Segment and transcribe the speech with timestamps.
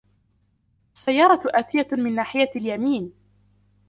[0.95, 3.13] السيارة آتيه من ناحية اليمين.